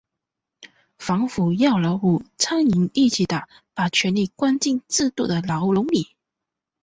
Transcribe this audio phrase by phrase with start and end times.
[0.97, 6.15] 反腐要老虎、苍蝇一起打，把权力关进制度的笼子里。